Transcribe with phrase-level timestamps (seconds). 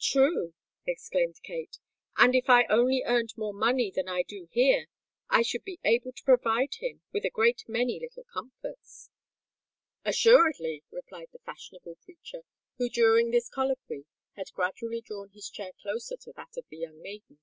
[0.00, 0.54] "True!"
[0.86, 1.78] exclaimed Kate.
[2.16, 4.86] "And if I only earned more money than I do here,
[5.30, 9.10] I should be able to provide him with a great many little comforts."
[10.04, 12.42] "Assuredly," replied the fashionable preacher,
[12.76, 17.02] who during this colloquy had gradually drawn his chair closer to that of the young
[17.02, 17.40] maiden.